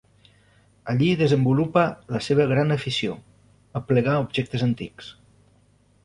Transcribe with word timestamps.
Allí 0.91 1.09
desenvolupa 1.17 1.83
la 2.15 2.21
seva 2.27 2.47
gran 2.51 2.75
afició: 2.75 3.17
aplegar 3.81 4.15
objectes 4.23 4.65
antics. 4.69 5.13